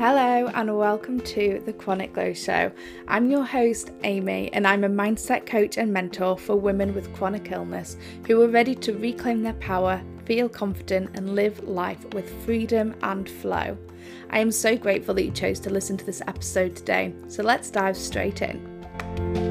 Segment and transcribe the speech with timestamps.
[0.00, 2.72] Hello, and welcome to the Chronic Glow Show.
[3.06, 7.52] I'm your host, Amy, and I'm a mindset coach and mentor for women with chronic
[7.52, 12.94] illness who are ready to reclaim their power, feel confident, and live life with freedom
[13.02, 13.76] and flow.
[14.30, 17.70] I am so grateful that you chose to listen to this episode today, so let's
[17.70, 19.49] dive straight in.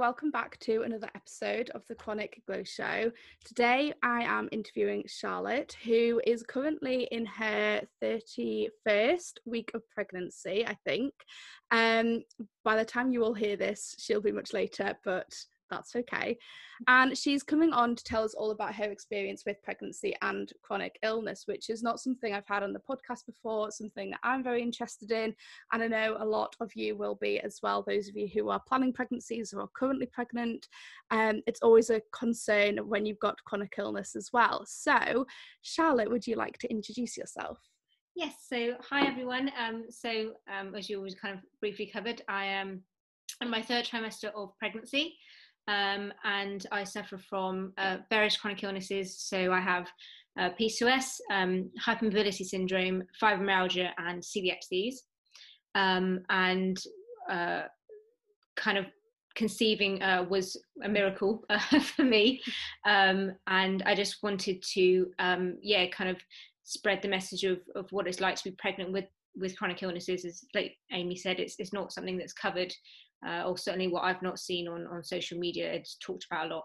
[0.00, 3.12] Welcome back to another episode of the Chronic Glow Show.
[3.44, 10.74] Today I am interviewing Charlotte, who is currently in her 31st week of pregnancy, I
[10.86, 11.12] think.
[11.70, 12.24] Um,
[12.64, 15.34] by the time you all hear this, she'll be much later, but
[15.70, 16.36] that's okay.
[16.88, 20.98] And she's coming on to tell us all about her experience with pregnancy and chronic
[21.02, 24.62] illness, which is not something I've had on the podcast before, something that I'm very
[24.62, 25.34] interested in.
[25.72, 28.48] And I know a lot of you will be as well, those of you who
[28.48, 30.68] are planning pregnancies or are currently pregnant.
[31.10, 34.64] Um, it's always a concern when you've got chronic illness as well.
[34.66, 35.26] So,
[35.62, 37.58] Charlotte, would you like to introduce yourself?
[38.16, 39.50] Yes, so hi everyone.
[39.58, 42.82] Um, so, um, as you always kind of briefly covered, I am
[43.40, 45.16] in my third trimester of pregnancy
[45.70, 49.16] um, and I suffer from uh, various chronic illnesses.
[49.16, 49.88] So I have
[50.38, 55.04] uh, PCOS, um, hypermobility syndrome, fibromyalgia, and celiac disease.
[55.76, 56.76] Um, and
[57.30, 57.62] uh,
[58.56, 58.86] kind of
[59.36, 62.42] conceiving uh, was a miracle uh, for me.
[62.84, 66.16] Um, and I just wanted to, um, yeah, kind of
[66.64, 70.24] spread the message of, of what it's like to be pregnant with with chronic illnesses.
[70.24, 72.74] As like Amy said, it's it's not something that's covered
[73.26, 75.72] uh, or certainly what I've not seen on on social media.
[75.72, 76.64] It's talked about a lot.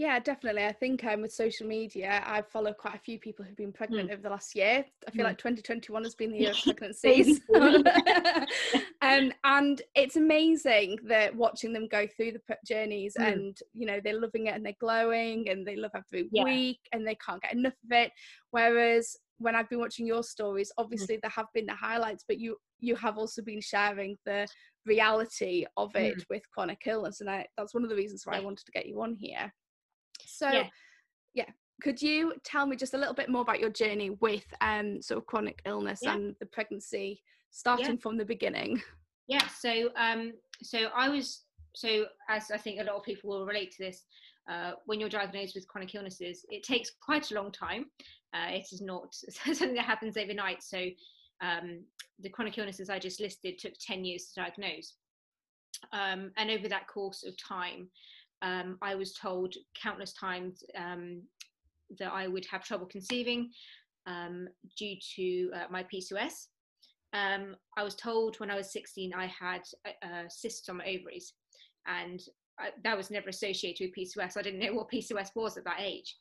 [0.00, 0.64] Yeah, definitely.
[0.64, 4.08] I think um, with social media, I've followed quite a few people who've been pregnant
[4.08, 4.14] mm.
[4.14, 4.82] over the last year.
[5.06, 5.28] I feel mm.
[5.28, 7.42] like 2021 has been the year of pregnancies.
[9.02, 13.30] um, and it's amazing that watching them go through the journeys mm.
[13.30, 16.44] and, you know, they're loving it and they're glowing and they love every yeah.
[16.44, 18.10] week and they can't get enough of it.
[18.52, 20.82] Whereas when I've been watching your stories, mm.
[20.82, 24.46] obviously there have been the highlights, but you you have also been sharing the
[24.86, 26.24] reality of it mm.
[26.30, 28.86] with chronic illness and I, that's one of the reasons why i wanted to get
[28.86, 29.52] you on here
[30.24, 30.68] so yeah.
[31.34, 31.48] yeah
[31.82, 35.18] could you tell me just a little bit more about your journey with um sort
[35.18, 36.14] of chronic illness yeah.
[36.14, 38.00] and the pregnancy starting yeah.
[38.00, 38.80] from the beginning
[39.28, 40.32] yeah so um
[40.62, 44.04] so i was so as i think a lot of people will relate to this
[44.50, 47.84] uh, when you're diagnosed with chronic illnesses it takes quite a long time
[48.34, 49.14] uh, it is not
[49.54, 50.86] something that happens overnight so
[51.40, 51.80] um,
[52.20, 54.94] the chronic illnesses I just listed took 10 years to diagnose.
[55.92, 57.88] Um, and over that course of time,
[58.42, 61.22] um, I was told countless times um,
[61.98, 63.50] that I would have trouble conceiving
[64.06, 64.48] um,
[64.78, 66.46] due to uh, my PCOS.
[67.12, 69.62] Um, I was told when I was 16 I had
[70.28, 71.34] cysts on my ovaries,
[71.86, 72.20] and
[72.58, 74.36] I, that was never associated with PCOS.
[74.36, 76.16] I didn't know what PCOS was at that age.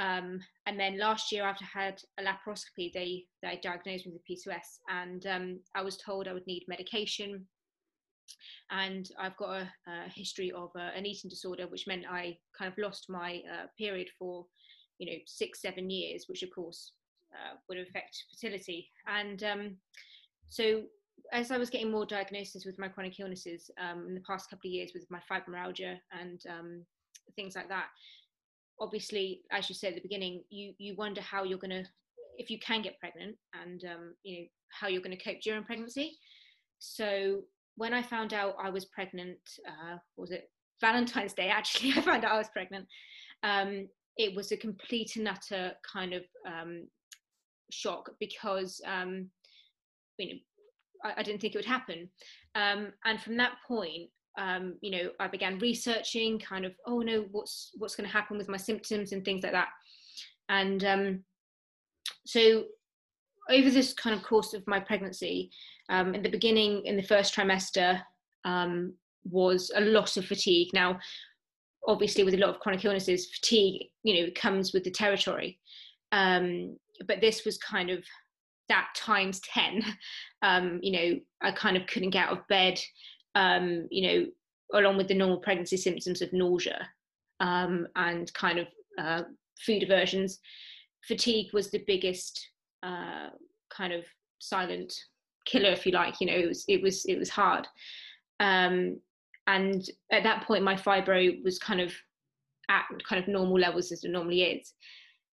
[0.00, 4.26] Um, and then last year, after I had a laparoscopy, they, they diagnosed me with
[4.26, 7.46] PCOS, and um, I was told I would need medication.
[8.70, 12.72] And I've got a, a history of uh, an eating disorder, which meant I kind
[12.72, 14.46] of lost my uh, period for,
[14.98, 16.92] you know, six, seven years, which of course
[17.34, 18.88] uh, would affect fertility.
[19.06, 19.76] And um,
[20.48, 20.84] so,
[21.32, 24.68] as I was getting more diagnoses with my chronic illnesses um, in the past couple
[24.68, 26.84] of years with my fibromyalgia and um,
[27.36, 27.88] things like that,
[28.80, 31.84] obviously, as you said at the beginning, you you wonder how you're going to,
[32.38, 35.64] if you can get pregnant, and um, you know how you're going to cope during
[35.64, 36.16] pregnancy.
[36.78, 37.42] So
[37.76, 41.48] when I found out I was pregnant, uh, was it Valentine's Day?
[41.54, 42.86] Actually, I found out I was pregnant.
[43.42, 46.86] Um, it was a complete and utter kind of um,
[47.70, 49.30] shock because um,
[50.18, 50.38] you know
[51.04, 52.08] I, I, didn't think it would happen.
[52.54, 57.26] Um, and from that point, um, you know, I began researching kind of, oh no,
[57.30, 59.68] what's what's going to happen with my symptoms and things like that.
[60.48, 61.24] And um,
[62.24, 62.64] so
[63.50, 65.50] over this kind of course of my pregnancy,
[65.90, 68.00] um, in the beginning, in the first trimester,
[68.46, 70.68] um, was a lot of fatigue.
[70.72, 70.98] Now,
[71.86, 75.58] obviously, with a lot of chronic illnesses, fatigue, you know, comes with the territory.
[76.12, 78.02] Um, but this was kind of
[78.70, 79.84] that times 10.
[80.42, 82.80] Um, you know, I kind of couldn't get out of bed
[83.34, 84.26] um, you know,
[84.74, 86.88] along with the normal pregnancy symptoms of nausea
[87.40, 88.68] um, and kind of
[88.98, 89.22] uh,
[89.64, 90.38] food aversions,
[91.06, 92.48] fatigue was the biggest
[92.82, 93.28] uh,
[93.70, 94.04] kind of
[94.38, 94.92] silent
[95.46, 96.20] killer, if you like.
[96.20, 97.66] You know, it was it was it was hard.
[98.40, 99.00] Um,
[99.46, 101.92] and at that point, my fibro was kind of
[102.68, 104.72] at kind of normal levels as it normally is.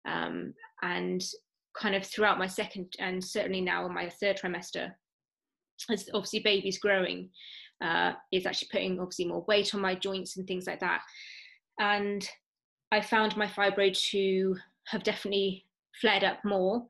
[0.05, 1.23] Um, and
[1.79, 4.91] kind of throughout my second and certainly now in my third trimester,
[5.89, 7.29] as obviously baby's growing,
[7.81, 11.01] uh, is actually putting obviously more weight on my joints and things like that.
[11.79, 12.27] And
[12.91, 14.55] I found my fibro to
[14.87, 15.65] have definitely
[15.99, 16.83] flared up more.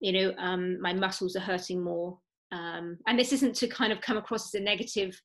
[0.00, 2.18] You know, um, my muscles are hurting more.
[2.50, 5.18] Um, and this isn't to kind of come across as a negative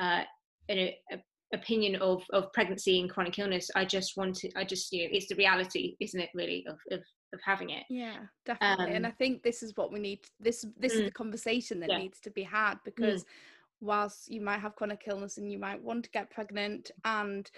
[0.00, 0.22] uh,
[0.68, 1.18] you know,
[1.52, 3.70] opinion of, of pregnancy and chronic illness.
[3.76, 6.78] I just want to, I just, you know, it's the reality, isn't it, really, of,
[6.90, 7.00] of,
[7.32, 7.84] of having it.
[7.90, 8.16] Yeah,
[8.46, 8.86] definitely.
[8.86, 10.20] Um, and I think this is what we need.
[10.40, 11.98] This, this mm, is the conversation that yeah.
[11.98, 12.84] needs to be had mm.
[12.84, 13.26] because mm.
[13.82, 17.50] Whilst you might have chronic illness and you might want to get pregnant and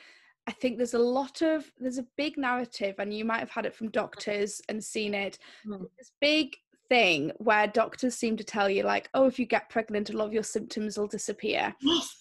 [0.47, 3.67] I think there's a lot of there's a big narrative, and you might have had
[3.67, 5.39] it from doctors and seen it.
[5.67, 5.87] Mm.
[5.97, 6.55] This big
[6.89, 10.27] thing where doctors seem to tell you, like, oh, if you get pregnant, a lot
[10.27, 11.75] of your symptoms will disappear.
[11.81, 12.17] Yes.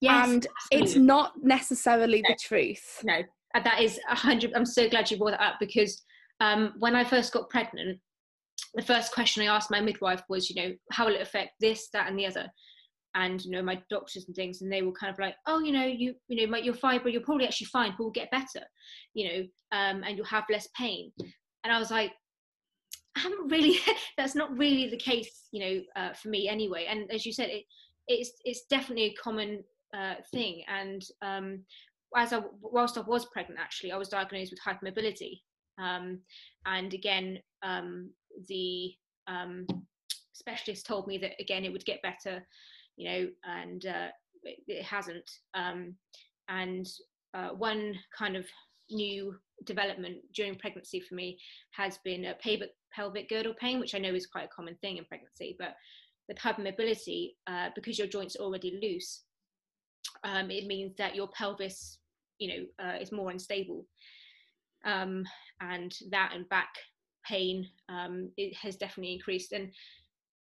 [0.00, 0.90] Yes, and absolutely.
[0.90, 2.28] it's not necessarily no.
[2.30, 3.00] the truth.
[3.04, 3.22] No,
[3.54, 4.52] that is a hundred.
[4.54, 6.02] I'm so glad you brought that up because
[6.40, 8.00] um, when I first got pregnant,
[8.74, 11.88] the first question I asked my midwife was, you know, how will it affect this,
[11.92, 12.48] that, and the other?
[13.14, 15.72] And you know my doctors and things and they were kind of like oh you
[15.72, 18.64] know you you know my, your fibro you're probably actually fine but will get better
[19.12, 19.38] you know
[19.72, 21.12] um, and you'll have less pain.
[21.64, 22.12] And i was like
[23.16, 23.78] i haven't really
[24.16, 26.86] that's not really the case you know uh, for me anyway.
[26.88, 27.64] And as you said it
[28.08, 29.62] it's it's definitely a common
[29.96, 30.62] uh, thing.
[30.68, 31.64] And um,
[32.16, 35.40] as I whilst I was pregnant actually I was diagnosed with hypermobility
[35.78, 36.20] um,
[36.66, 38.10] and again um,
[38.48, 38.92] the
[39.28, 39.66] um,
[40.32, 42.44] specialist told me that again it would get better
[42.96, 44.08] you know, and uh,
[44.42, 45.30] it, it, hasn't.
[45.54, 45.94] Um,
[46.48, 46.86] and
[47.34, 48.46] uh, one kind of
[48.90, 49.34] new
[49.64, 51.38] development during pregnancy for me
[51.70, 52.34] has been a
[52.94, 55.74] pelvic, girdle pain, which I know is quite a common thing in pregnancy, but
[56.28, 59.22] with hypermobility, uh, because your joints are already loose,
[60.24, 61.98] um, it means that your pelvis,
[62.38, 63.86] you know, uh, is more unstable.
[64.84, 65.24] Um,
[65.60, 66.74] and that and back
[67.24, 69.52] pain um, it has definitely increased.
[69.52, 69.72] And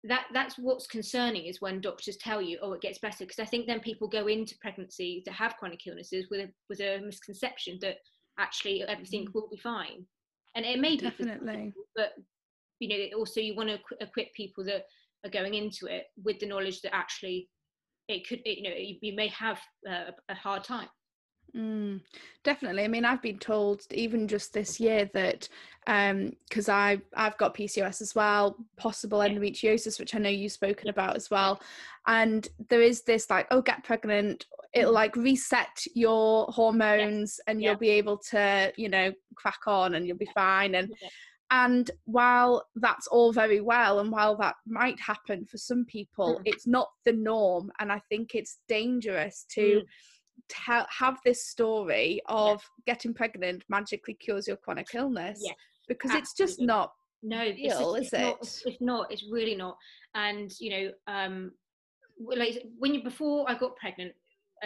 [0.04, 3.46] that that's what's concerning is when doctors tell you oh it gets better because i
[3.46, 7.80] think then people go into pregnancy to have chronic illnesses with a with a misconception
[7.82, 7.98] that
[8.40, 9.34] actually everything mm.
[9.34, 10.06] will be fine.
[10.56, 11.74] And it may be definitely.
[11.96, 12.14] but
[12.80, 14.84] you know also you want to equip people that
[15.26, 17.50] are going into it with the knowledge that actually
[18.08, 20.88] it could it, you know you, you may have a, a hard time
[21.56, 22.02] Mm,
[22.44, 22.84] definitely.
[22.84, 25.48] I mean, I've been told even just this year that
[25.86, 30.90] because um, I I've got PCOS as well, possible endometriosis, which I know you've spoken
[30.90, 31.62] about as well,
[32.06, 34.96] and there is this like, oh, get pregnant, it'll mm-hmm.
[34.96, 37.52] like reset your hormones, yeah.
[37.52, 40.94] and you'll be able to, you know, crack on, and you'll be fine, and.
[41.02, 41.10] Yeah.
[41.50, 46.42] And while that's all very well, and while that might happen for some people, mm.
[46.44, 47.72] it's not the norm.
[47.80, 49.84] And I think it's dangerous to mm
[50.50, 52.94] tell have this story of yeah.
[52.94, 55.54] getting pregnant magically cures your chronic illness yeah,
[55.88, 56.22] because absolutely.
[56.22, 56.92] it's just not
[57.24, 59.76] no real, it's, is it not, it's not it's really not
[60.16, 61.52] and you know um
[62.20, 64.14] like when you before i got pregnant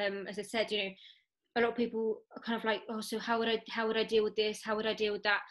[0.02, 0.90] um as i said you know
[1.58, 3.98] a lot of people are kind of like oh so how would i how would
[3.98, 5.42] i deal with this how would i deal with that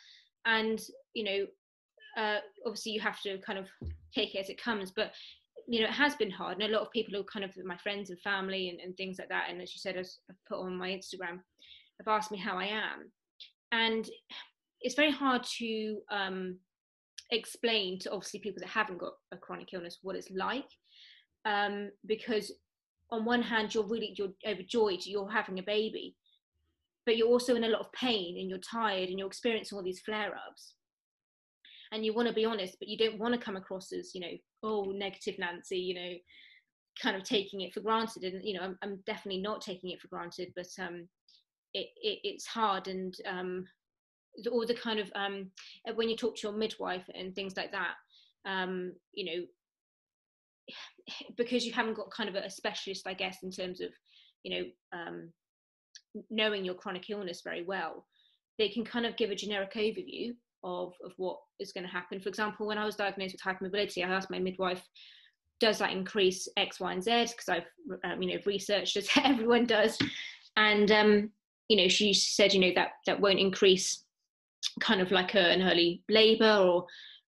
[0.47, 0.81] and
[1.15, 1.47] you know
[2.17, 3.67] uh, obviously you have to kind of
[4.13, 5.13] take it as it comes but
[5.71, 7.77] you know it has been hard and a lot of people are kind of my
[7.77, 10.59] friends and family and, and things like that and as you said as i've put
[10.59, 11.39] on my instagram
[11.99, 13.11] have asked me how i am.
[13.73, 14.09] And
[14.81, 16.59] it's very hard to um,
[17.31, 20.69] explain to obviously people that haven't got a chronic illness what it's like
[21.45, 22.53] um, because
[23.13, 26.17] on one hand you're really you're overjoyed you're having a baby
[27.07, 29.85] but you're also in a lot of pain and you're tired and you're experiencing all
[29.85, 30.75] these flare-ups
[31.93, 34.21] and you want to be honest but you don't want to come across as you
[34.21, 34.33] know
[34.63, 36.13] oh negative nancy you know
[37.01, 38.25] kind of taking it for granted.
[38.25, 41.09] And you know i'm, I'm definitely not taking it for granted but um
[41.73, 43.65] it, it it's hard and um
[44.51, 45.51] all the kind of um
[45.95, 47.95] when you talk to your midwife and things like that
[48.47, 49.47] um you know
[51.37, 53.91] because you haven't got kind of a specialist i guess in terms of
[54.43, 55.31] you know um
[56.31, 58.07] knowing your chronic illness very well
[58.59, 62.21] they can kind of give a generic overview of, of what is going to happen.
[62.21, 64.83] For example, when I was diagnosed with hypermobility, I asked my midwife,
[65.61, 67.27] does that increase X, Y, and Z?
[67.29, 67.67] Because I've
[68.05, 69.99] um, you know researched as everyone does,
[70.57, 71.31] and um,
[71.69, 74.05] you know she said you know that that won't increase
[74.81, 76.87] kind of like a, an early labour or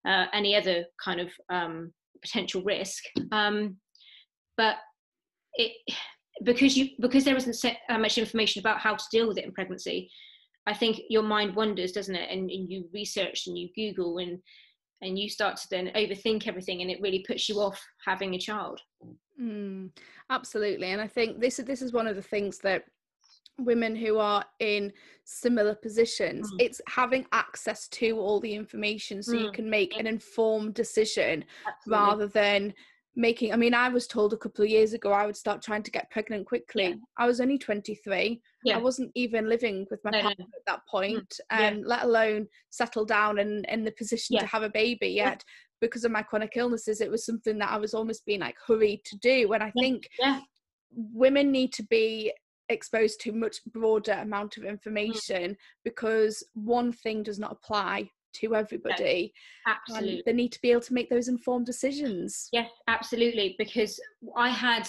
[0.09, 3.05] uh, any other kind of um, potential risk.
[3.31, 3.77] Um,
[4.57, 4.77] but
[5.55, 5.73] it
[6.43, 9.53] because you because there isn't so much information about how to deal with it in
[9.53, 10.11] pregnancy
[10.67, 12.31] I think your mind wanders, doesn't it?
[12.31, 14.39] And, and you research and you Google and
[15.01, 18.39] and you start to then overthink everything, and it really puts you off having a
[18.39, 18.81] child.
[19.41, 19.91] Mm,
[20.31, 22.85] absolutely, and I think this is this is one of the things that
[23.59, 24.93] women who are in
[25.25, 26.57] similar positions mm.
[26.59, 29.43] it's having access to all the information so mm.
[29.43, 32.05] you can make an informed decision Absolutely.
[32.05, 32.75] rather than
[33.15, 35.83] making i mean i was told a couple of years ago i would start trying
[35.83, 36.95] to get pregnant quickly yeah.
[37.19, 38.77] i was only 23 yeah.
[38.77, 40.57] i wasn't even living with my no, partner no.
[40.57, 41.83] at that point and mm.
[41.83, 44.41] um, let alone settle down and in the position yeah.
[44.41, 45.45] to have a baby yet
[45.81, 49.01] because of my chronic illnesses it was something that i was almost being like hurried
[49.05, 50.09] to do when i think
[50.91, 52.33] women need to be
[52.69, 54.69] exposed to much broader amount of mm.
[54.69, 59.33] information because one thing does not apply to everybody.
[59.67, 60.23] absolutely.
[60.25, 62.49] they need to be able to make those informed decisions.
[62.53, 63.55] Yes, absolutely.
[63.59, 64.01] Because
[64.37, 64.89] I had,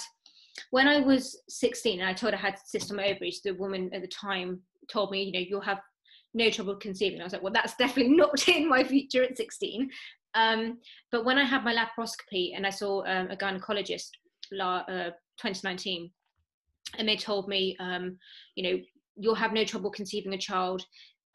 [0.71, 4.01] when I was 16 and I told I had cyst on ovaries, the woman at
[4.01, 5.79] the time told me, you know, you'll have
[6.33, 7.21] no trouble conceiving.
[7.21, 9.89] I was like, well, that's definitely not in my future at 16.
[10.35, 10.79] Um,
[11.11, 14.09] but when I had my laparoscopy and I saw um, a gynecologist,
[14.51, 16.11] la, uh, 2019,
[16.97, 18.17] and they told me, um,
[18.55, 18.79] you know,
[19.15, 20.85] you'll have no trouble conceiving a child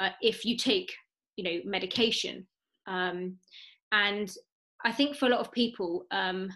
[0.00, 0.92] uh, if you take
[1.38, 2.46] you know medication.
[2.86, 3.38] Um,
[3.92, 4.34] and
[4.84, 6.50] i think for a lot of people um,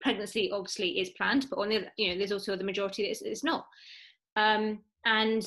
[0.00, 3.22] pregnancy obviously is planned but on the you know there's also the majority that it's,
[3.22, 3.66] it's not.
[4.36, 5.44] Um, and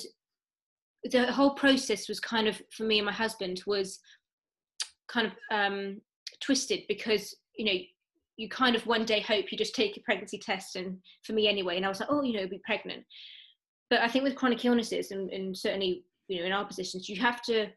[1.06, 4.00] the whole process was kind of for me and my husband was
[5.08, 6.02] kind of um,
[6.42, 7.80] twisted because you know
[8.38, 11.48] you kind of one day hope you just take a pregnancy test and for me
[11.48, 13.04] anyway and i was like oh you know be pregnant.
[13.90, 17.20] But i think with chronic illnesses and, and certainly you know in our positions you
[17.22, 17.70] have to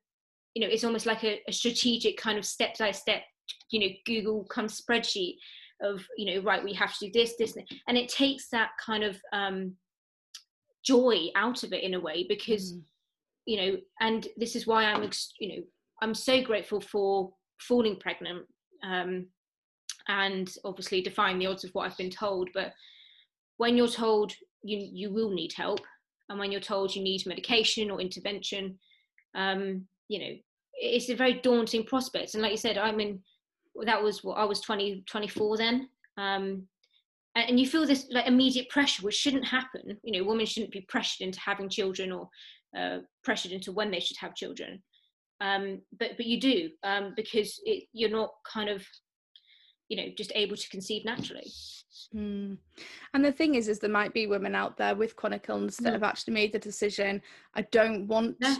[0.54, 3.23] you know it's almost like a, a strategic kind of step by step
[3.70, 5.37] you know google kind of spreadsheet
[5.82, 7.56] of you know right we have to do this this
[7.88, 9.75] and it takes that kind of um
[10.84, 12.82] joy out of it in a way because mm.
[13.46, 15.62] you know and this is why i'm you know
[16.02, 18.44] i'm so grateful for falling pregnant
[18.84, 19.26] um
[20.08, 22.73] and obviously defying the odds of what i've been told but
[23.56, 24.32] when you're told
[24.62, 25.80] you you will need help
[26.28, 28.78] and when you're told you need medication or intervention
[29.34, 30.34] um you know
[30.75, 32.34] it's a very daunting prospect.
[32.34, 33.20] And like you said i mean
[33.84, 35.88] that was what i was 20 24 then.
[36.16, 36.66] Um
[37.37, 39.99] and you feel this like immediate pressure which shouldn't happen.
[40.02, 42.28] You know women shouldn't be pressured into having children or
[42.76, 44.82] uh, pressured into when they should have children.
[45.40, 48.84] Um, but but you do um, because it, you're not kind of
[49.88, 51.50] you know just able to conceive naturally.
[52.14, 52.58] Mm.
[53.14, 55.90] and the thing is is there might be women out there with chronic illness that
[55.90, 55.92] mm.
[55.92, 57.20] have actually made the decision
[57.54, 58.56] i don't want yeah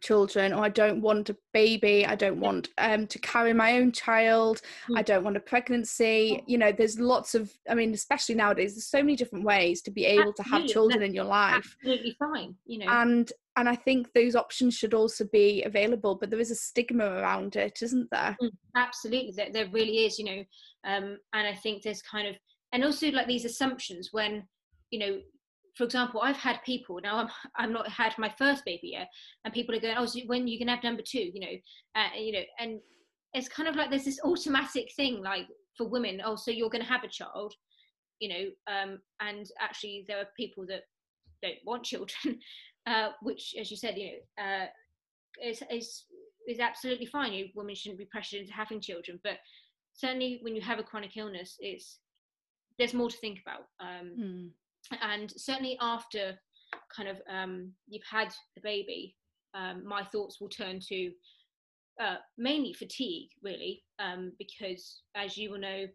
[0.00, 3.90] children or i don't want a baby i don't want um, to carry my own
[3.92, 4.60] child
[4.94, 5.06] i mm.
[5.06, 8.98] don't want a pregnancy you know there's lots of i mean especially nowadays there's so
[8.98, 10.44] many different ways to be able absolutely.
[10.44, 14.36] to have children in your life absolutely fine you know and and i think those
[14.36, 18.50] options should also be available but there is a stigma around it isn't there mm,
[18.76, 20.44] absolutely there, there really is you know
[20.84, 22.36] um and i think there's kind of
[22.72, 24.46] and also like these assumptions when
[24.90, 25.18] you know
[25.76, 27.18] for example, I've had people now.
[27.18, 29.08] I'm I'm not had my first baby yet,
[29.44, 31.30] and people are going, "Oh, so when you can have number two?
[31.32, 31.56] You know,
[31.94, 32.80] uh, you know." And
[33.34, 36.22] it's kind of like there's this automatic thing, like for women.
[36.24, 37.52] Oh, so you're going to have a child,
[38.20, 38.72] you know?
[38.72, 40.82] Um, and actually, there are people that
[41.42, 42.38] don't want children,
[42.86, 44.66] uh, which, as you said, you know, uh,
[45.44, 46.04] is is
[46.48, 47.34] is absolutely fine.
[47.34, 49.38] You women shouldn't be pressured into having children, but
[49.92, 51.98] certainly when you have a chronic illness, it's
[52.78, 53.66] there's more to think about.
[53.78, 54.50] Um, mm
[55.02, 56.38] and certainly after
[56.94, 59.16] kind of um, you've had the baby,
[59.54, 61.10] um, my thoughts will turn to
[62.00, 65.86] uh, mainly fatigue, really, um, because as you will know,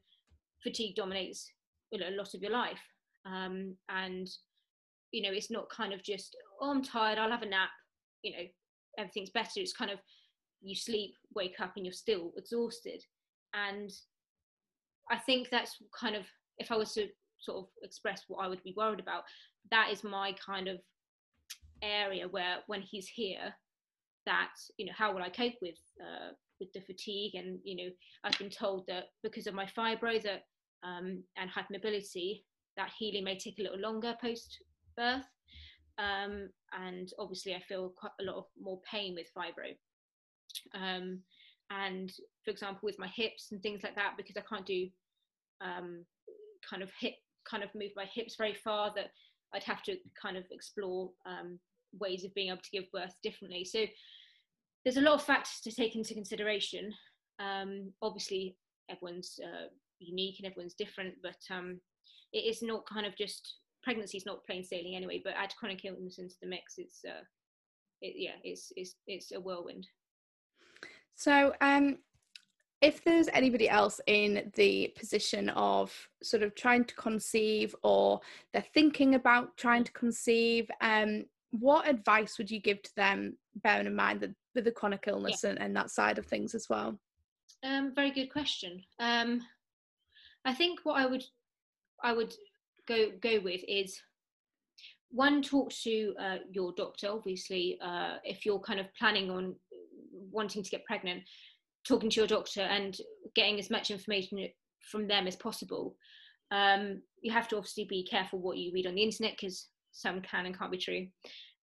[0.63, 1.51] fatigue dominates
[1.91, 2.81] you know, a lot of your life,
[3.25, 4.29] um, and
[5.11, 7.69] you know it's not kind of just oh I'm tired, I'll have a nap,
[8.23, 8.43] you know
[8.97, 9.51] everything's better.
[9.57, 9.99] It's kind of
[10.61, 13.03] you sleep, wake up, and you're still exhausted,
[13.53, 13.91] and
[15.11, 16.25] I think that's kind of
[16.57, 17.07] if I was to
[17.41, 19.23] sort of express what I would be worried about.
[19.69, 20.79] That is my kind of
[21.81, 23.53] area where when he's here,
[24.25, 27.35] that you know how will I cope with uh, with the fatigue?
[27.35, 27.91] And you know
[28.23, 30.43] I've been told that because of my fibro that
[30.83, 32.43] um, and hypermobility
[32.77, 34.63] that healing may take a little longer post
[34.95, 35.25] birth
[35.97, 39.75] um, and obviously I feel quite a lot of more pain with fibro.
[40.73, 41.19] Um,
[41.69, 42.11] and
[42.43, 44.87] for example with my hips and things like that because I can't do
[45.61, 46.05] um,
[46.67, 47.13] kind of hip
[47.49, 49.11] kind of move my hips very far that
[49.53, 51.59] I'd have to kind of explore um,
[51.99, 53.65] ways of being able to give birth differently.
[53.65, 53.85] So
[54.83, 56.93] there's a lot of factors to take into consideration.
[57.39, 58.55] Um, obviously,
[58.89, 59.67] everyone's uh,
[59.99, 61.79] unique and everyone's different, but um,
[62.33, 65.21] it is not kind of just pregnancy is not plain sailing anyway.
[65.23, 67.23] But add chronic illness into the mix, it's uh,
[68.01, 69.87] it, yeah, it's it's it's a whirlwind.
[71.15, 71.97] So um,
[72.81, 78.19] if there's anybody else in the position of sort of trying to conceive or
[78.53, 83.85] they're thinking about trying to conceive um, what advice would you give to them bearing
[83.85, 85.51] in mind that with the chronic illness yeah.
[85.51, 86.97] and, and, that side of things as well?
[87.63, 88.81] Um, very good question.
[88.99, 89.41] Um,
[90.43, 91.23] i think what i would
[92.03, 92.33] I would
[92.87, 94.01] go go with is
[95.09, 99.55] one talk to uh, your doctor obviously uh, if you're kind of planning on
[100.31, 101.23] wanting to get pregnant
[101.87, 102.97] talking to your doctor and
[103.35, 104.47] getting as much information
[104.91, 105.95] from them as possible
[106.51, 110.21] um, you have to obviously be careful what you read on the internet because some
[110.21, 111.07] can and can't be true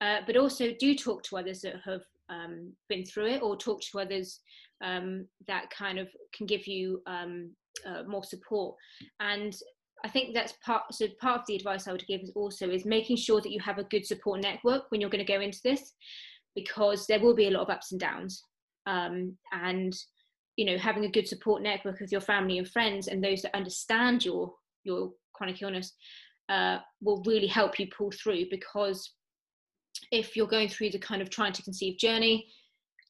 [0.01, 3.81] uh, but also do talk to others that have um, been through it or talk
[3.81, 4.41] to others
[4.85, 7.51] um, that kind of can give you um,
[7.87, 8.77] uh, more support
[9.21, 9.57] and
[10.05, 10.83] I think that's part.
[10.93, 13.61] So part of the advice I would give is also is making sure that you
[13.61, 15.95] have a good support network when you're going to go into this,
[16.55, 18.43] because there will be a lot of ups and downs,
[18.87, 19.95] um, and
[20.57, 23.55] you know having a good support network with your family and friends and those that
[23.55, 24.53] understand your
[24.85, 25.93] your chronic illness
[26.49, 28.45] uh, will really help you pull through.
[28.51, 29.13] Because
[30.13, 32.47] if you're going through the kind of trying to conceive journey,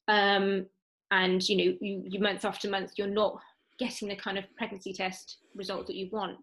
[0.07, 0.65] um,
[1.11, 3.39] and you know you, you month after month you're not
[3.79, 6.37] getting the kind of pregnancy test result that you want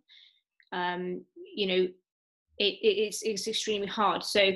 [0.75, 1.25] um,
[1.55, 1.89] you know,
[2.59, 4.23] it, it's, it's extremely hard.
[4.23, 4.51] So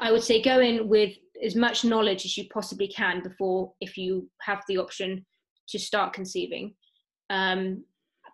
[0.00, 3.96] I would say go in with as much knowledge as you possibly can before, if
[3.96, 5.24] you have the option
[5.68, 6.74] to start conceiving.
[7.30, 7.84] Um,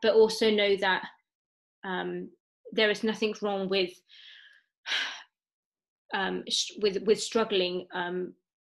[0.02, 1.04] but also know that
[1.84, 2.30] um,
[2.72, 3.90] there is nothing wrong with
[6.14, 6.44] um,
[6.80, 8.34] with with struggling um,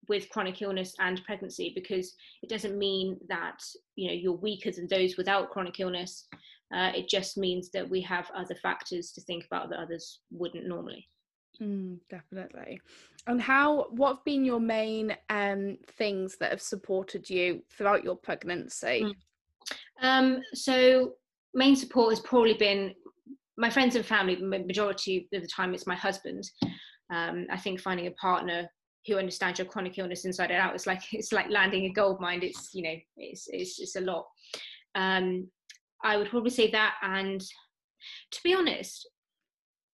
[0.08, 2.14] with chronic illness and pregnancy because
[2.44, 3.60] it doesn't mean that
[3.96, 6.28] you know you're weaker than those without chronic illness
[6.74, 10.68] uh, it just means that we have other factors to think about that others wouldn't
[10.68, 11.08] normally.
[11.62, 12.82] Mm, definitely.
[13.28, 13.88] And how?
[13.92, 19.04] What have been your main um, things that have supported you throughout your pregnancy?
[19.04, 19.14] Mm.
[20.02, 21.14] Um, so,
[21.54, 22.94] main support has probably been
[23.58, 24.36] my friends and family.
[24.36, 26.44] Majority of the time, it's my husband.
[27.12, 28.68] Um, I think finding a partner
[29.08, 32.20] who understands your chronic illness inside and out is like it's like landing a gold
[32.20, 32.42] mine.
[32.44, 34.26] It's you know it's it's, it's a lot.
[34.96, 35.48] Um,
[36.04, 36.96] I would probably say that.
[37.02, 37.42] And
[38.32, 39.10] to be honest,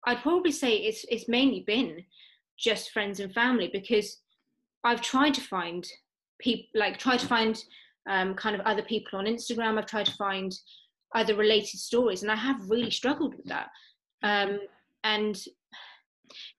[0.05, 2.03] I'd probably say it's it's mainly been
[2.58, 4.20] just friends and family because
[4.84, 5.88] I've tried to find
[6.39, 7.63] people like try to find
[8.10, 9.78] um, kind of other people on Instagram.
[9.78, 10.54] I've tried to find
[11.13, 13.67] other related stories, and I have really struggled with that.
[14.23, 14.60] Um,
[15.04, 15.38] and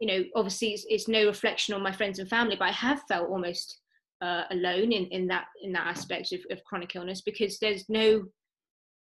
[0.01, 3.01] you know, obviously, it's, it's, no reflection on my friends and family, but I have
[3.09, 3.79] felt almost
[4.21, 8.25] uh, alone in, in that in that aspect of, of chronic illness because there's no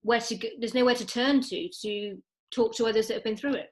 [0.03, 2.17] where to go, there's nowhere to turn to to
[2.53, 3.71] talk to others that have been through it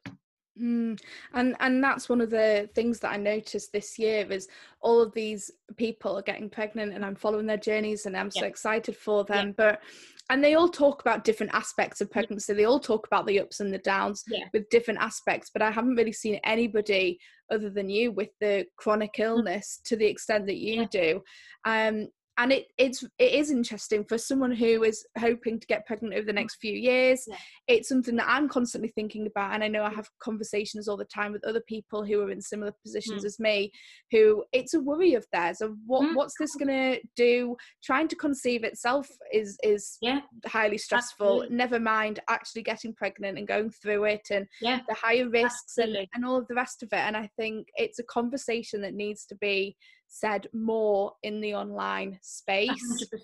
[0.60, 0.98] Mm.
[1.34, 4.48] And and that's one of the things that I noticed this year is
[4.80, 8.40] all of these people are getting pregnant and I'm following their journeys and I'm yeah.
[8.40, 9.48] so excited for them.
[9.48, 9.52] Yeah.
[9.56, 9.82] But
[10.28, 12.52] and they all talk about different aspects of pregnancy.
[12.52, 14.46] They all talk about the ups and the downs yeah.
[14.52, 15.50] with different aspects.
[15.52, 17.18] But I haven't really seen anybody
[17.52, 19.24] other than you with the chronic mm.
[19.24, 21.22] illness to the extent that you do.
[21.64, 26.14] Um, and it it's it is interesting for someone who is hoping to get pregnant
[26.14, 27.36] over the next few years yeah.
[27.66, 31.04] it's something that i'm constantly thinking about and i know i have conversations all the
[31.06, 33.26] time with other people who are in similar positions mm.
[33.26, 33.70] as me
[34.10, 36.14] who it's a worry of theirs of what mm.
[36.14, 41.56] what's this going to do trying to conceive itself is is yeah highly stressful Absolutely.
[41.56, 44.80] never mind actually getting pregnant and going through it and yeah.
[44.88, 47.98] the higher risks and, and all of the rest of it and i think it's
[47.98, 49.76] a conversation that needs to be
[50.08, 52.70] said more in the online space.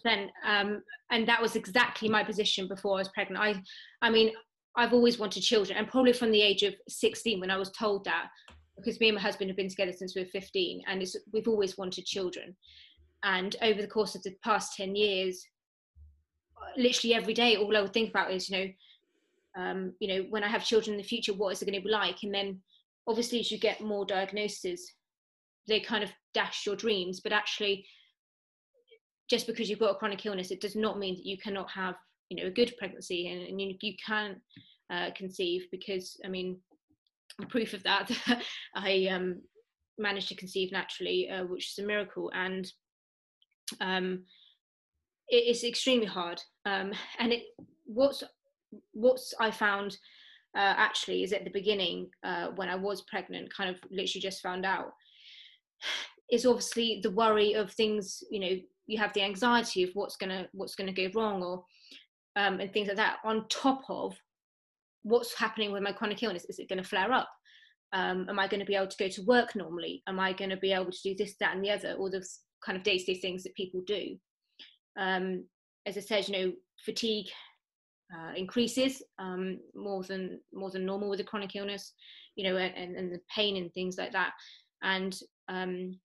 [0.07, 3.42] 100% um, and that was exactly my position before i was pregnant.
[3.42, 3.62] I
[4.07, 4.33] i mean
[4.77, 8.05] i've always wanted children and probably from the age of 16 when i was told
[8.05, 8.29] that
[8.77, 11.77] because me and my husband have been together since we were 15 and we've always
[11.77, 12.57] wanted children.
[13.23, 15.45] And over the course of the past 10 years
[16.77, 18.73] literally every day all i would think about is you know
[19.61, 21.85] um, you know when i have children in the future what is it going to
[21.85, 22.23] be like?
[22.23, 22.61] And then
[23.07, 24.92] obviously as you get more diagnoses
[25.68, 27.85] they kind of dash your dreams but actually
[29.29, 31.94] just because you've got a chronic illness it does not mean that you cannot have
[32.29, 34.37] you know a good pregnancy and, and you, you can
[34.90, 36.59] uh, conceive because i mean
[37.48, 38.11] proof of that
[38.75, 39.40] i um,
[39.98, 42.72] managed to conceive naturally uh, which is a miracle and
[43.81, 44.25] um,
[45.33, 46.42] it's extremely hard.
[46.66, 47.44] Um, and it
[47.85, 48.22] what's
[48.92, 49.98] what's i found
[50.57, 54.40] uh, actually is at the beginning uh, when i was pregnant kind of literally just
[54.40, 54.92] found out
[56.31, 60.47] is obviously the worry of things you know you have the anxiety of what's gonna
[60.53, 61.64] what's gonna go wrong or
[62.37, 64.16] um, and things like that on top of
[65.03, 66.47] what's happening with my chronic illness.
[66.49, 67.29] Is it going to flare up?
[67.92, 70.03] Um, am i going to be able to go to work normally?
[70.07, 71.95] Am i going to be able to do this that and the other?
[71.99, 74.16] All those kind of day-to-day things that people do.
[74.99, 75.45] Um,
[75.87, 76.53] as i said you know
[76.85, 77.27] fatigue
[78.14, 81.95] uh, increases um, more than more than normal with a chronic illness
[82.37, 84.33] you know and, and the pain and things like that
[84.83, 85.18] and
[85.49, 85.99] um,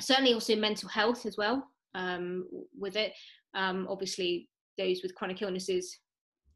[0.00, 2.46] certainly also mental health as well um,
[2.78, 3.12] with it.
[3.54, 4.48] Um, obviously,
[4.78, 5.98] those with chronic illnesses,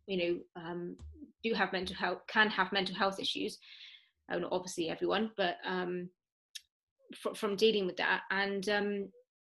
[0.07, 0.97] you know, um,
[1.43, 3.59] do have mental health can have mental health issues
[4.31, 6.09] uh, not obviously everyone but um,
[7.15, 8.69] fr- from dealing with that and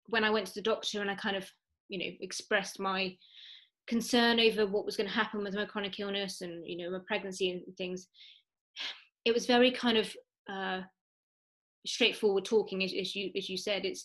[0.06, 1.48] when i went to the doctor and i kind of
[1.88, 3.14] you know expressed my
[3.86, 7.02] concern over what was going to happen with my chronic illness and you know my
[7.06, 8.08] pregnancy and things
[9.24, 10.14] it was very kind of
[10.50, 10.80] uh,
[11.86, 14.04] straightforward talking as, as you as you said it's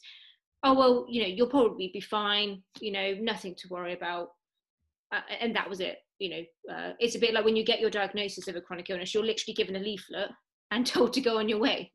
[0.63, 4.29] oh well you know you'll probably be fine you know nothing to worry about.
[5.13, 7.81] Uh, and that was it you know uh, it's a bit like when you get
[7.81, 10.29] your diagnosis of a chronic illness you're literally given a leaflet
[10.71, 11.91] and told to go on your way.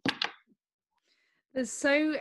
[1.54, 2.16] There's so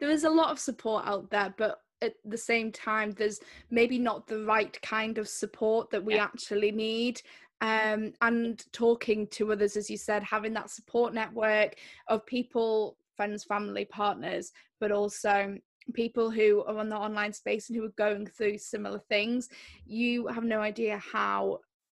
[0.00, 3.98] there is a lot of support out there but at the same time there's maybe
[3.98, 6.24] not the right kind of support that we yeah.
[6.24, 7.20] actually need
[7.60, 11.74] um, and talking to others as you said having that support network
[12.08, 15.56] of people friends family partners but also
[15.94, 19.48] people who are on the online space and who are going through similar things
[19.86, 21.58] you have no idea how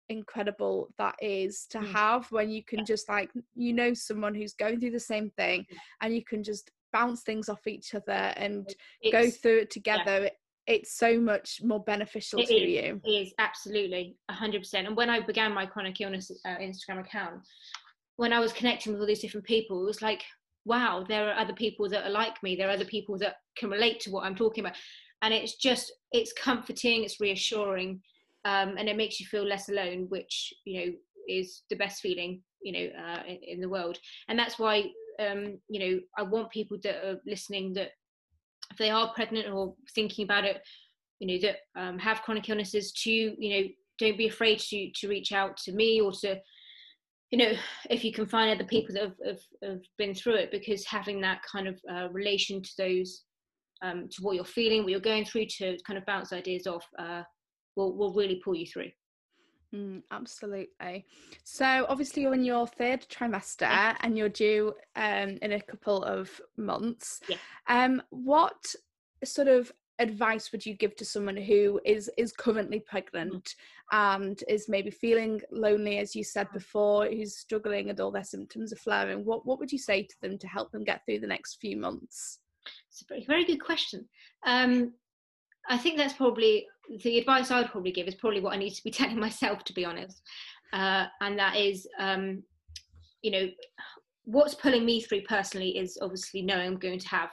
[0.08, 1.92] incredible that is to mm.
[1.92, 5.66] have when you can just like you know someone who's going through the same thing
[6.00, 10.22] and you can just bounce things off each other and it's, go through it together
[10.22, 10.28] yeah.
[10.68, 13.00] It's so much more beneficial it to is, you.
[13.04, 17.40] It is absolutely 100% and when i began my chronic illness uh, instagram account
[18.16, 20.22] when i was connecting with all these different people it was like
[20.68, 22.54] wow there are other people that are like me.
[22.54, 24.76] There are other people that can relate to what i'm talking about.
[25.22, 28.00] And it's just it's comforting it's reassuring
[28.44, 30.92] um, and it makes you feel less alone which you know
[31.28, 33.98] is the best feeling you know uh, in, in, the world.
[34.28, 34.84] And that's why
[35.18, 37.90] um, you know i want people that are listening that
[38.70, 40.60] if they are pregnant or thinking about it
[41.20, 45.08] you know that um, have chronic illnesses to you know don't be afraid to to
[45.08, 46.40] reach out to me or to
[47.30, 47.52] you know
[47.90, 51.20] if you can find other people that have, have, have been through it because having
[51.20, 53.24] that kind of uh, relation to those
[53.82, 56.86] um, to what you're feeling what you're going through to kind of bounce ideas off
[56.98, 57.22] uh,
[57.76, 58.88] will, will really pull you through
[59.74, 61.06] Mm, absolutely.
[61.44, 63.96] So obviously you're in your third trimester yeah.
[64.00, 67.20] and you're due um, in a couple of months.
[67.28, 67.36] Yeah.
[67.68, 68.74] Um, what
[69.24, 73.54] sort of advice would you give to someone who is is currently pregnant
[73.92, 74.16] mm.
[74.16, 76.54] and is maybe feeling lonely, as you said mm.
[76.54, 79.24] before, who's struggling and all their symptoms are flaring?
[79.24, 81.76] What what would you say to them to help them get through the next few
[81.76, 82.38] months?
[82.90, 84.08] It's a very, very good question.
[84.46, 84.94] Um,
[85.68, 86.66] I think that's probably
[87.02, 89.64] the advice I would probably give is probably what I need to be telling myself,
[89.64, 90.22] to be honest.
[90.72, 92.42] Uh, and that is, um,
[93.22, 93.48] you know,
[94.24, 97.30] what's pulling me through personally is obviously knowing I'm going to have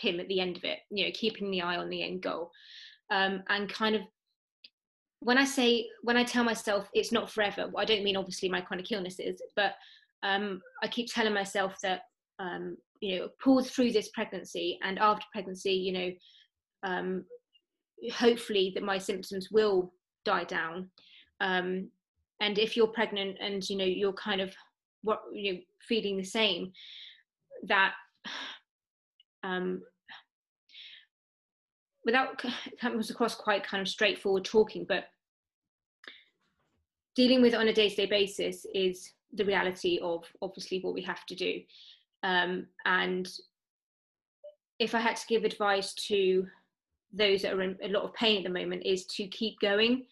[0.00, 2.50] him at the end of it, you know, keeping the eye on the end goal.
[3.10, 4.02] Um, and kind of
[5.20, 8.60] when I say, when I tell myself it's not forever, I don't mean obviously my
[8.60, 9.74] chronic illness is, but
[10.24, 12.02] um, I keep telling myself that,
[12.38, 16.10] um, you know, pull through this pregnancy and after pregnancy, you know,
[16.82, 17.24] um,
[18.10, 19.92] hopefully that my symptoms will
[20.24, 20.88] die down.
[21.40, 21.88] Um,
[22.40, 24.52] and if you're pregnant and you know you're kind of
[25.02, 26.72] what you know feeling the same
[27.64, 27.92] that
[29.44, 29.82] um,
[32.04, 32.42] without
[32.80, 35.04] comes across quite kind of straightforward talking but
[37.14, 41.34] dealing with on a day-to-day basis is the reality of obviously what we have to
[41.34, 41.60] do.
[42.22, 43.28] Um, and
[44.78, 46.46] if i had to give advice to
[47.12, 50.04] those that are in a lot of pain at the moment is to keep going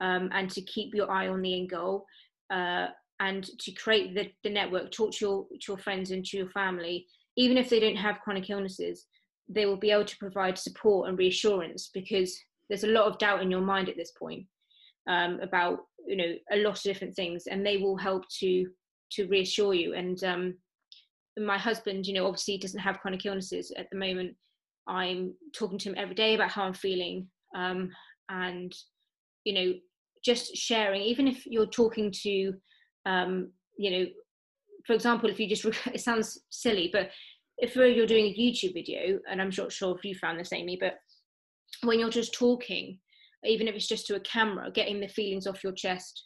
[0.00, 2.04] um, and to keep your eye on the end goal
[2.52, 2.86] uh,
[3.20, 6.48] and to create the, the network talk to your, to your friends and to your
[6.50, 7.06] family.
[7.36, 9.06] Even if they don't have chronic illnesses
[9.48, 13.42] they will be able to provide support and reassurance because there's a lot of doubt
[13.42, 14.44] in your mind at this point
[15.08, 18.66] um, about you know a lot of different things and they will help to
[19.10, 19.94] to reassure you.
[19.94, 20.54] And um,
[21.38, 24.34] my husband you know obviously doesn't have chronic illnesses at the moment
[24.88, 27.28] I'm talking to him every day about how I'm feeling.
[27.54, 27.90] Um,
[28.30, 28.74] and,
[29.44, 29.74] you know,
[30.24, 32.54] just sharing, even if you're talking to,
[33.06, 34.06] um, you know,
[34.86, 37.10] for example, if you just, it sounds silly, but
[37.58, 40.78] if you're doing a YouTube video, and I'm not sure if you found this, Amy,
[40.80, 40.94] but
[41.82, 42.98] when you're just talking,
[43.44, 46.24] even if it's just to a camera, getting the feelings off your chest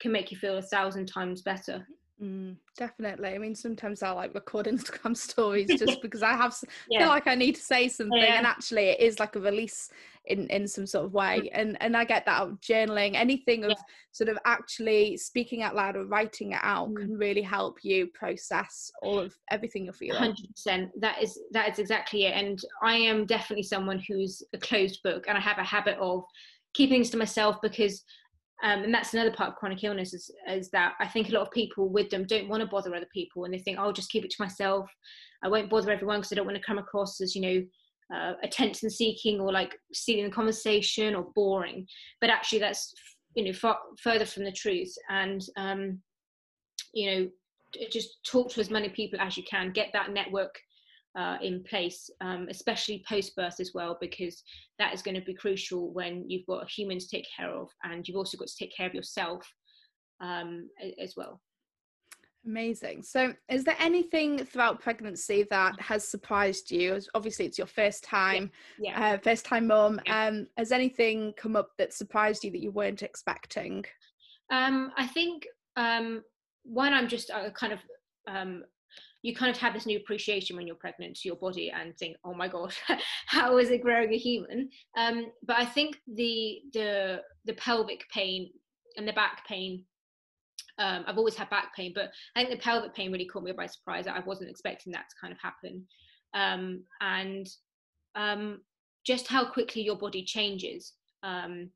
[0.00, 1.86] can make you feel a thousand times better.
[2.22, 3.28] Mm, definitely.
[3.28, 6.56] I mean, sometimes I like record Instagram stories just because I have
[6.90, 7.00] yeah.
[7.00, 8.38] feel like I need to say something, yeah.
[8.38, 9.90] and actually, it is like a release
[10.24, 11.42] in in some sort of way.
[11.44, 11.50] Mm.
[11.52, 13.82] And and I get that out journaling, anything of yeah.
[14.10, 16.96] sort of actually speaking out loud or writing it out mm.
[16.96, 20.18] can really help you process all of everything you're feeling.
[20.18, 20.90] Hundred percent.
[21.00, 22.34] That is that is exactly it.
[22.34, 26.24] And I am definitely someone who's a closed book, and I have a habit of
[26.74, 28.04] keeping things to myself because
[28.62, 31.46] um, and that's another part of chronic illness is, is that I think a lot
[31.46, 34.10] of people with them don't want to bother other people and they think, I'll just
[34.10, 34.90] keep it to myself.
[35.44, 38.32] I won't bother everyone because I don't want to come across as, you know, uh,
[38.42, 41.86] attention seeking or like stealing the conversation or boring.
[42.20, 42.94] But actually, that's
[43.34, 46.00] you know far further from the truth and um,
[46.92, 47.28] you know
[47.90, 50.54] just talk to as many people as you can get that network
[51.16, 54.42] uh, in place um, especially post birth as well because
[54.78, 57.68] that is going to be crucial when you've got a human to take care of
[57.84, 59.42] and you've also got to take care of yourself
[60.20, 60.68] um,
[61.00, 61.40] as well
[62.46, 63.02] Amazing.
[63.02, 66.98] So, is there anything throughout pregnancy that has surprised you?
[67.14, 68.98] Obviously, it's your first time, yeah.
[68.98, 69.14] yeah.
[69.14, 70.00] Uh, first time mum.
[70.06, 70.28] Yeah.
[70.28, 73.84] Um, has anything come up that surprised you that you weren't expecting?
[74.50, 76.22] Um, I think um,
[76.62, 77.80] one, I'm just uh, kind of
[78.26, 78.64] um,
[79.22, 82.16] you kind of have this new appreciation when you're pregnant to your body and think,
[82.24, 82.80] oh my gosh,
[83.26, 84.68] how is it growing a human?
[84.96, 88.50] Um, but I think the the the pelvic pain
[88.96, 89.84] and the back pain
[90.78, 93.52] um, I've always had back pain, but I think the pelvic pain really caught me
[93.52, 94.06] by surprise.
[94.06, 95.84] I wasn't expecting that to kind of happen.
[96.34, 97.48] Um, and
[98.14, 98.60] um,
[99.04, 100.92] just how quickly your body changes.
[101.22, 101.70] Um,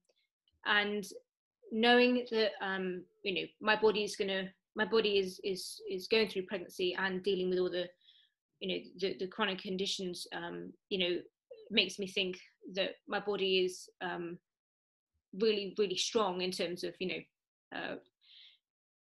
[0.67, 1.05] and
[1.73, 6.09] knowing that, um, you know, my body is going to, my body is, is, is
[6.09, 7.87] going through pregnancy and dealing with all the,
[8.61, 11.21] you know, the, the chronic conditions, um, you know,
[11.71, 12.37] makes me think
[12.75, 13.89] that my body is
[15.39, 17.97] really, really strong in terms of, you know, uh,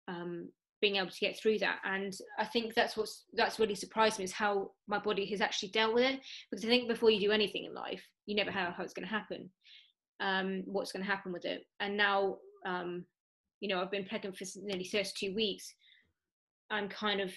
[0.09, 0.49] um,
[0.81, 1.79] being able to get through that.
[1.85, 5.71] And i think that's what's that's really surprised me is how my body has actually
[5.71, 6.21] dealt with it.
[6.51, 9.07] Because i think before you do anything in life you never know how it's going
[9.07, 9.49] to happen
[10.21, 11.63] um, what's going to happen with it.
[11.81, 13.05] And now um,
[13.61, 15.75] you know i've been pregnant for nearly 32 weeks
[16.71, 17.31] i'm kind of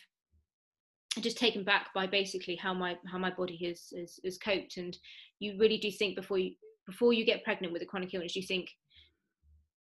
[1.22, 4.78] just taken back by basically how my how my body has, has has coped.
[4.78, 4.98] And
[5.40, 6.54] you really do think before you
[6.86, 8.70] before you get pregnant with a chronic illness you think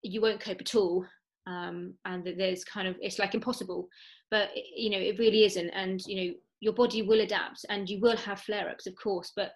[0.02, 1.04] you won't cope at all
[1.46, 3.88] um, and that there's kind of it's like impossible.
[4.30, 5.70] But you know it really isn't.
[5.70, 9.50] And you know your body will adapt and you will have flare-ups of course but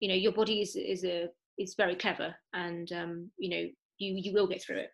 [0.00, 1.26] you know your body is is a
[1.58, 4.88] is very clever and um, you know you you will get through it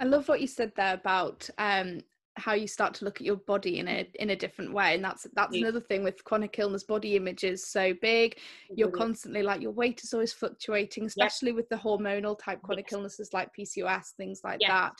[0.00, 2.00] i love what you said there about um,
[2.36, 5.04] how you start to look at your body in a in a different way and
[5.04, 5.62] that's that's yeah.
[5.62, 8.36] another thing with chronic illness body image is so big
[8.74, 11.56] you're constantly like your weight is always fluctuating especially yeah.
[11.56, 12.92] with the hormonal type chronic yes.
[12.96, 14.68] illnesses like pcos things like yeah.
[14.68, 14.92] that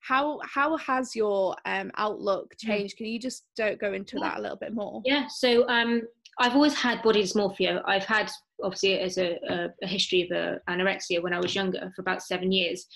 [0.00, 2.66] how how has your um, outlook mm.
[2.66, 6.02] changed can you just don't go into that a little bit more yeah so um
[6.38, 8.30] i've always had body dysmorphia i've had
[8.62, 12.22] obviously as a, a, a history of uh, anorexia when i was younger for about
[12.22, 12.86] seven years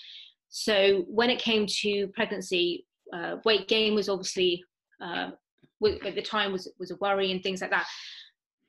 [0.49, 4.63] so when it came to pregnancy uh, weight gain was obviously
[5.01, 5.31] uh,
[6.05, 7.87] at the time was was a worry and things like that.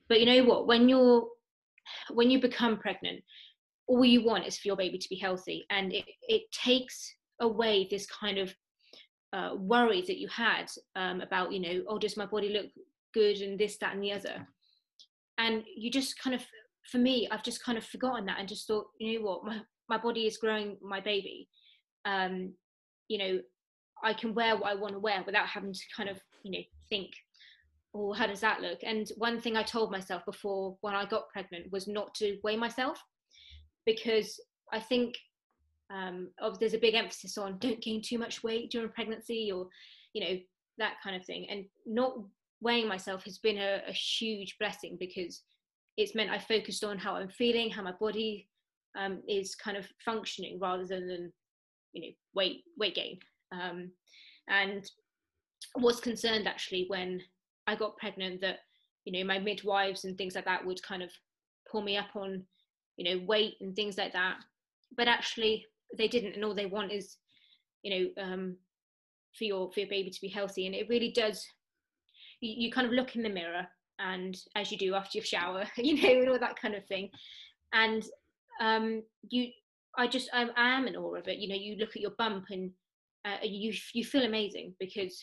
[0.09, 0.67] But you know what?
[0.67, 1.27] When you're
[2.11, 3.23] when you become pregnant,
[3.87, 7.89] all you want is for your baby to be healthy, and it it takes away
[7.91, 8.55] this kind of
[9.33, 12.67] uh, worry that you had um, about you know oh does my body look
[13.13, 14.47] good and this that and the other,
[15.39, 16.45] and you just kind of
[16.91, 19.61] for me I've just kind of forgotten that and just thought you know what my
[19.89, 21.49] my body is growing my baby.
[22.05, 22.55] Um,
[23.09, 23.41] you know
[24.03, 26.63] I can wear what I want to wear without having to kind of, you know,
[26.89, 27.11] think,
[27.95, 28.79] oh, how does that look?
[28.83, 32.57] And one thing I told myself before when I got pregnant was not to weigh
[32.57, 33.03] myself
[33.85, 34.41] because
[34.73, 35.17] I think
[35.91, 36.29] um,
[36.61, 39.67] there's a big emphasis on don't gain too much weight during pregnancy or,
[40.13, 40.39] you know,
[40.79, 41.47] that kind of thing.
[41.51, 42.15] And not
[42.61, 45.43] weighing myself has been a, a huge blessing because
[45.97, 48.49] it's meant I focused on how I'm feeling, how my body
[48.97, 51.33] um, is kind of functioning rather than,
[51.93, 53.19] you know, weight weight gain.
[53.53, 53.91] Um,
[54.49, 54.89] and
[55.77, 57.21] was concerned actually when
[57.67, 58.59] I got pregnant that
[59.05, 61.11] you know my midwives and things like that would kind of
[61.71, 62.43] pull me up on
[62.97, 64.37] you know weight and things like that.
[64.97, 65.65] But actually
[65.97, 67.17] they didn't and all they want is
[67.83, 68.57] you know um,
[69.37, 70.67] for your for your baby to be healthy.
[70.67, 71.47] And it really does
[72.41, 73.67] you, you kind of look in the mirror
[73.99, 77.11] and as you do after your shower you know and all that kind of thing.
[77.73, 78.05] And
[78.61, 79.49] um, you
[79.99, 82.13] i just I, I am in awe of it you know you look at your
[82.19, 82.71] bump and
[83.25, 85.23] uh, you you feel amazing because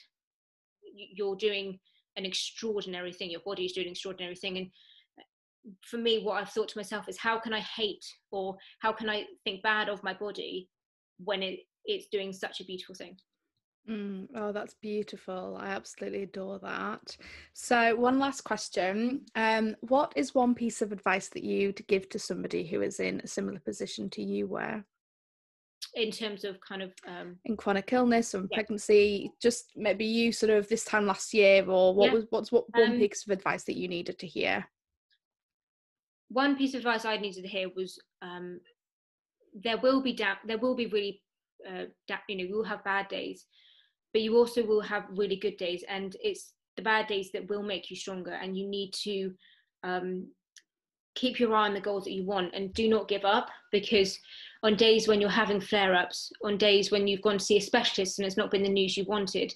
[0.93, 1.80] you're doing
[2.15, 4.67] an extraordinary thing your body is doing an extraordinary thing and
[5.19, 8.91] uh, for me what i've thought to myself is how can i hate or how
[8.91, 10.69] can i think bad of my body
[11.23, 13.17] when it, it's doing such a beautiful thing
[13.89, 15.58] Mm, oh, that's beautiful.
[15.60, 17.15] I absolutely adore that.
[17.54, 19.21] So, one last question.
[19.36, 23.21] Um, what is one piece of advice that you'd give to somebody who is in
[23.23, 24.84] a similar position to you were?
[25.93, 28.56] in terms of kind of um, in chronic illness and yeah.
[28.56, 32.13] pregnancy just maybe you sort of this time last year or what yeah.
[32.13, 34.65] was what's what one um, piece of advice that you needed to hear
[36.30, 38.60] one piece of advice i needed to hear was um,
[39.54, 41.21] there will be doubt there will be really
[41.67, 43.45] uh, da- you know you will have bad days
[44.17, 47.62] but you also will have really good days and it's the bad days that will
[47.62, 49.32] make you stronger and you need to
[49.84, 50.25] um,
[51.13, 54.17] keep your eye on the goals that you want and do not give up because
[54.63, 57.62] on days when you're having flare ups, on days when you've gone to see a
[57.62, 59.53] specialist and it's not been the news you wanted,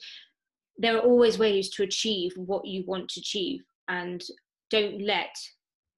[0.78, 3.64] there are always ways to achieve what you want to achieve.
[3.88, 4.24] And
[4.70, 5.36] don't let,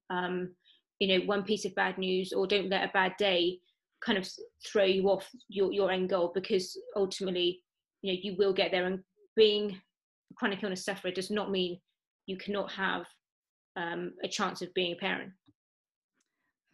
[0.08, 0.52] um,
[1.00, 3.58] you know, one piece of bad news or don't let a bad day
[4.02, 4.26] kind of
[4.66, 7.60] throw you off your, your end goal because ultimately,
[8.04, 8.84] you know, you will get there.
[8.84, 9.00] And
[9.34, 9.70] being
[10.30, 11.80] a chronic illness sufferer does not mean
[12.26, 13.06] you cannot have
[13.76, 15.32] um, a chance of being a parent.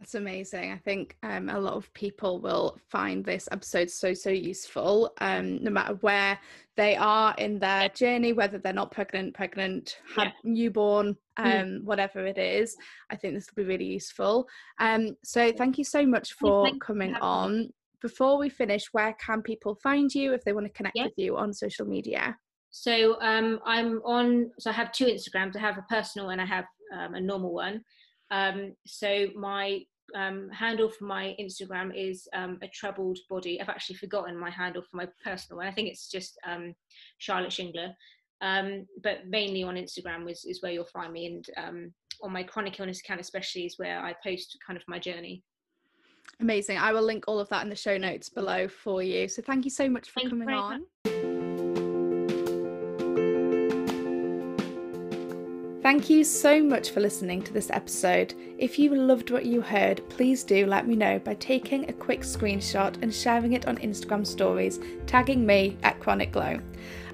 [0.01, 0.73] That's amazing.
[0.73, 5.63] I think um, a lot of people will find this episode so, so useful, um,
[5.63, 6.39] no matter where
[6.77, 10.33] they are in their journey, whether they're not pregnant, pregnant, yeah.
[10.43, 11.45] newborn, mm.
[11.45, 11.85] um, mm.
[11.85, 12.77] whatever it is.
[13.11, 14.49] I think this will be really useful.
[14.79, 17.69] Um, so, thank you so much for coming on.
[18.01, 21.05] Before we finish, where can people find you if they want to connect yeah.
[21.05, 22.37] with you on social media?
[22.71, 25.57] So, um, I'm on, so I have two Instagrams.
[25.57, 26.65] I have a personal and I have
[26.97, 27.83] um, a normal one.
[28.31, 29.81] Um, so my
[30.15, 33.61] um, handle for my Instagram is um, a troubled body.
[33.61, 35.67] I've actually forgotten my handle for my personal one.
[35.67, 36.75] I think it's just um,
[37.19, 37.93] Charlotte Shingler.
[38.41, 42.43] Um, but mainly on Instagram is, is where you'll find me, and um, on my
[42.43, 45.43] chronic illness account especially is where I post kind of my journey.
[46.41, 46.79] Amazing.
[46.79, 49.29] I will link all of that in the show notes below for you.
[49.29, 50.81] So thank you so much for Thank coming on.
[50.81, 51.31] Much.
[55.83, 58.35] Thank you so much for listening to this episode.
[58.59, 62.21] If you loved what you heard, please do let me know by taking a quick
[62.21, 66.59] screenshot and sharing it on Instagram stories, tagging me at Chronic Glow.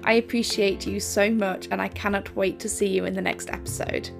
[0.03, 3.49] I appreciate you so much and I cannot wait to see you in the next
[3.49, 4.11] episode.